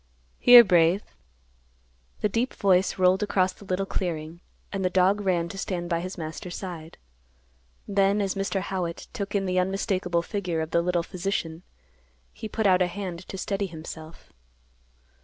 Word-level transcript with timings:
"Here, 0.39 0.63
Brave." 0.63 1.03
The 2.21 2.27
deep 2.29 2.55
voice 2.55 2.97
rolled 2.97 3.21
across 3.21 3.53
the 3.53 3.65
little 3.65 3.85
clearing, 3.85 4.41
and 4.73 4.83
the 4.83 4.89
dog 4.89 5.21
ran 5.21 5.47
to 5.49 5.59
stand 5.59 5.91
by 5.91 5.99
his 5.99 6.17
master's 6.17 6.55
side. 6.55 6.97
Then, 7.87 8.19
as 8.19 8.33
Mr. 8.33 8.61
Howitt 8.61 9.05
took 9.13 9.35
in 9.35 9.45
the 9.45 9.59
unmistakable 9.59 10.23
figure 10.23 10.59
of 10.61 10.71
the 10.71 10.81
little 10.81 11.03
physician, 11.03 11.61
he 12.33 12.49
put 12.49 12.65
out 12.65 12.81
a 12.81 12.87
hand 12.87 13.27
to 13.27 13.37
steady 13.37 13.67
himself. 13.67 14.33